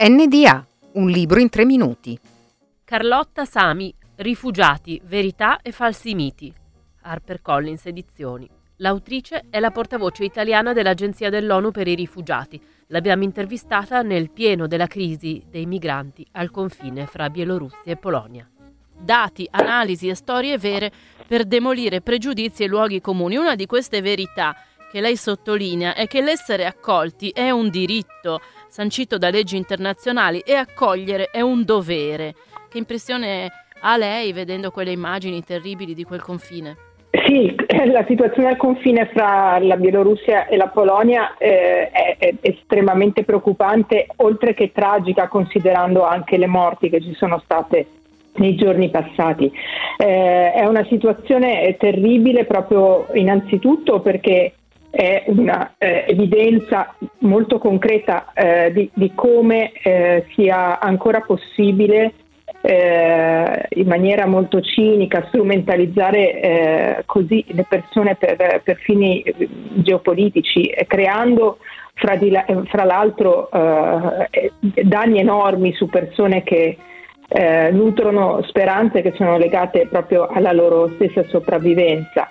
[0.00, 2.16] NDA, un libro in tre minuti.
[2.84, 6.54] Carlotta Sami, Rifugiati, verità e falsi miti.
[7.02, 8.48] HarperCollins Edizioni.
[8.76, 12.62] L'autrice è la portavoce italiana dell'Agenzia dell'ONU per i rifugiati.
[12.86, 18.48] L'abbiamo intervistata nel pieno della crisi dei migranti al confine fra Bielorussia e Polonia.
[18.96, 20.92] Dati, analisi e storie vere
[21.26, 23.36] per demolire pregiudizi e luoghi comuni.
[23.36, 24.54] Una di queste verità
[24.90, 30.54] che lei sottolinea è che l'essere accolti è un diritto sancito da leggi internazionali e
[30.54, 32.34] accogliere è un dovere.
[32.68, 36.76] Che impressione ha lei vedendo quelle immagini terribili di quel confine?
[37.10, 37.54] Sì,
[37.90, 44.06] la situazione al confine fra la Bielorussia e la Polonia eh, è, è, estremamente preoccupante,
[44.16, 47.86] oltre che tragica, considerando anche le morti che ci sono state
[48.34, 49.50] nei giorni passati.
[49.96, 54.52] Eh, è una situazione terribile proprio innanzitutto perché
[54.98, 56.06] è una eh,
[57.18, 62.14] molto concreta eh, di, di, come eh, sia ancora possibile
[62.62, 69.22] eh, in maniera molto cinica strumentalizzare eh, così le persone per, per fini
[69.74, 71.58] geopolitici, creando
[71.94, 74.50] fra, di, fra l'altro eh,
[74.82, 76.76] danni enormi su persone che
[77.72, 82.30] nutrono speranze che sono legate proprio alla loro stessa sopravvivenza.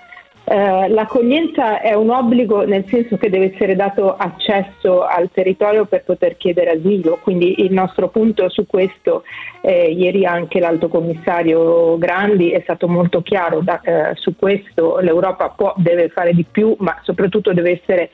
[0.50, 6.04] Eh, l'accoglienza è un obbligo nel senso che deve essere dato accesso al territorio per
[6.04, 9.24] poter chiedere asilo, quindi il nostro punto su questo,
[9.60, 15.50] eh, ieri anche l'alto commissario Grandi è stato molto chiaro da, eh, su questo, l'Europa
[15.50, 18.08] può, deve fare di più, ma soprattutto deve essere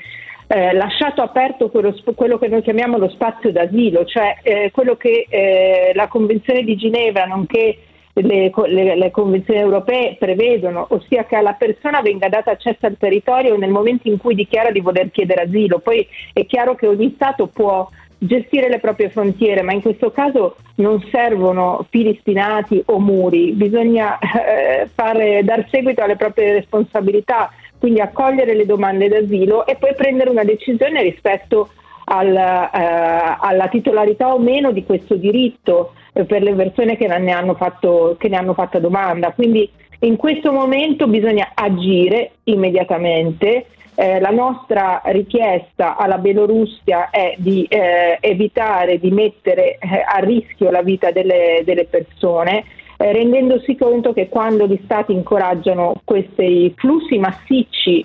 [0.49, 5.27] eh, lasciato aperto quello, quello, che noi chiamiamo lo spazio d'asilo, cioè eh, quello che
[5.29, 7.79] eh, la Convenzione di Ginevra, nonché
[8.15, 13.57] le, le, le, convenzioni europee prevedono, ossia che alla persona venga dato accesso al territorio
[13.57, 15.81] nel momento in cui dichiara di voler chiedere asilo.
[15.81, 17.89] Poi è chiaro che ogni Stato può
[18.19, 24.19] gestire le proprie frontiere, ma in questo caso non servono fili spinati o muri, bisogna
[24.19, 30.31] eh, fare, dar seguito alle proprie responsabilità, quindi accogliere le domande d'asilo e poi prendere
[30.31, 31.71] una decisione rispetto
[32.05, 37.33] al, eh, alla titolarità o meno di questo diritto eh, per le persone che ne,
[37.33, 39.33] hanno fatto, che ne hanno fatto domanda.
[39.33, 39.69] Quindi
[40.01, 43.67] in questo momento bisogna agire immediatamente.
[43.97, 50.71] Eh, la nostra richiesta alla Bielorussia è di eh, evitare di mettere eh, a rischio
[50.73, 52.65] la vita delle, delle persone,
[52.97, 58.05] eh, rendendosi conto che quando gli Stati incoraggiano questi flussi massicci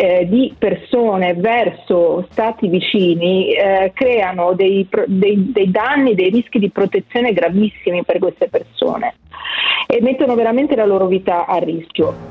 [0.00, 6.70] eh, di persone verso stati vicini eh, creano dei, dei, dei danni, dei rischi di
[6.70, 9.16] protezione gravissimi per queste persone
[9.88, 12.27] e mettono veramente la loro vita a rischio.